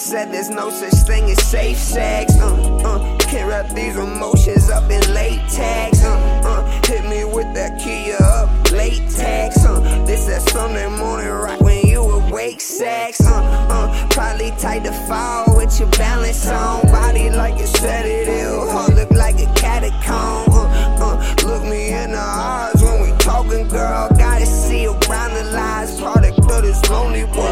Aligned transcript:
said 0.00 0.32
there's 0.32 0.48
no 0.48 0.70
such 0.70 0.94
thing 1.06 1.30
as 1.30 1.40
safe 1.46 1.76
sex. 1.76 2.34
Uh, 2.40 2.80
uh, 2.84 3.18
can't 3.18 3.48
wrap 3.48 3.68
these 3.74 3.96
emotions 3.96 4.70
up 4.70 4.90
in 4.90 5.00
latex. 5.12 6.02
Uh, 6.02 6.40
uh, 6.44 6.86
hit 6.86 7.04
me 7.04 7.24
with 7.24 7.52
that 7.54 7.78
Kia 7.78 8.16
up 8.16 8.48
latex. 8.72 9.64
Uh, 9.64 9.80
this 10.06 10.26
that 10.26 10.42
Sunday 10.42 10.88
morning 10.88 11.28
right 11.28 11.60
when 11.60 11.86
you 11.86 12.00
awake 12.00 12.60
sex. 12.60 13.20
Uh, 13.20 13.42
uh, 13.70 14.08
probably 14.08 14.50
tight 14.52 14.84
to 14.84 14.92
fall 15.06 15.44
with 15.56 15.78
your 15.78 15.90
balance 15.90 16.48
on. 16.48 16.82
Body 16.86 17.30
like 17.30 17.60
a 17.60 17.66
sedative. 17.66 18.68
Heart 18.70 18.94
look 18.94 19.10
like 19.10 19.38
a 19.38 19.52
catacomb. 19.54 20.50
Uh, 20.50 20.96
uh, 20.98 21.34
look 21.44 21.62
me 21.64 21.92
in 21.92 22.12
the 22.12 22.18
eyes 22.18 22.82
when 22.82 23.02
we 23.02 23.16
talking, 23.18 23.68
girl. 23.68 24.08
Gotta 24.16 24.46
see 24.46 24.86
around 24.86 25.34
the 25.34 25.44
lies. 25.52 26.00
Product 26.00 26.38
of 26.38 26.62
this 26.62 26.88
lonely 26.88 27.24
world. 27.24 27.49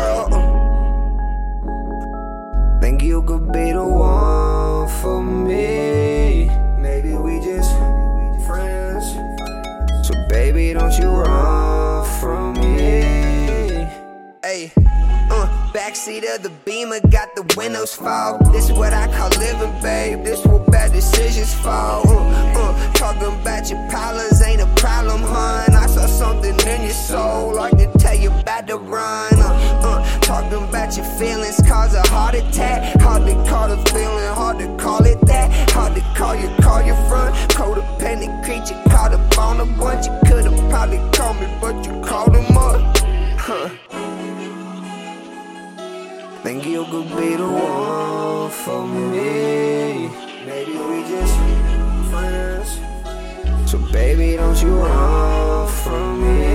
Think 2.89 3.03
you 3.03 3.21
could 3.21 3.53
be 3.53 3.71
the 3.73 3.85
one 3.85 4.89
for 5.03 5.23
me. 5.23 6.49
Maybe 6.81 7.13
we 7.13 7.39
just 7.39 7.71
friends. 8.47 9.05
So 10.07 10.15
baby, 10.31 10.73
don't 10.73 10.97
you 10.97 11.11
run 11.11 12.07
from 12.19 12.55
me. 12.55 13.03
Hey, 14.43 14.73
uh, 15.31 15.71
backseat 15.75 16.25
of 16.35 16.43
the 16.43 16.51
beamer 16.65 17.01
got 17.11 17.37
the 17.37 17.45
windows 17.59 17.95
fog. 17.95 18.51
This 18.55 18.71
is 18.71 18.73
what 18.73 18.95
I 18.95 19.07
call 19.15 19.29
living, 19.39 19.83
babe. 19.83 20.25
This 20.25 20.47
where 20.47 20.59
bad 20.59 20.95
decisions 20.95 21.53
fall. 21.57 22.09
Uh, 22.09 22.55
uh, 22.57 22.93
talking 22.95 23.39
about 23.39 23.69
your 23.69 23.87
problems 23.91 24.41
ain't 24.41 24.63
a 24.63 24.67
problem, 24.77 25.21
hun. 25.21 25.75
I 25.75 25.87
saw 25.89 26.07
something 26.07 26.59
in 26.67 26.83
your 26.85 26.91
soul, 26.93 27.55
like 27.55 27.77
to 27.77 27.93
tell 27.99 28.17
you 28.17 28.31
about 28.31 28.67
to 28.69 28.79
run. 28.79 29.38
Talking 30.49 30.67
about 30.67 30.97
your 30.97 31.05
feelings 31.05 31.61
cause 31.69 31.93
a 31.93 32.01
heart 32.09 32.35
attack. 32.35 32.99
Hard 33.03 33.27
to 33.27 33.35
call 33.51 33.69
the 33.69 33.77
feeling, 33.91 34.33
hard 34.33 34.59
to 34.61 34.77
call 34.83 35.05
it 35.05 35.21
that. 35.27 35.71
Hard 35.73 35.95
to 35.95 36.01
call 36.17 36.35
you, 36.37 36.49
call 36.63 36.83
your 36.83 36.97
front. 37.07 37.35
Codependent 37.51 38.43
creature 38.47 38.81
caught 38.89 39.13
up 39.13 39.39
on 39.39 39.61
a 39.61 39.67
bunch. 39.67 40.07
You 40.07 40.19
could've 40.25 40.71
probably 40.71 41.01
called 41.13 41.39
me, 41.39 41.49
but 41.61 41.85
you 41.85 42.01
called 42.01 42.35
him 42.35 42.57
up. 42.57 42.97
Huh. 43.39 43.69
Think 46.43 46.65
you 46.65 46.87
could 46.87 47.09
be 47.15 47.37
the 47.37 47.47
one 47.47 48.51
for 48.51 48.87
me. 48.87 50.09
Maybe 50.47 50.73
we 50.73 51.03
just 51.13 51.37
be 51.45 52.11
friends. 52.11 53.71
So 53.71 53.77
baby, 53.93 54.37
don't 54.37 54.63
you 54.63 54.79
run 54.79 55.69
from 55.69 56.23
me. 56.23 56.48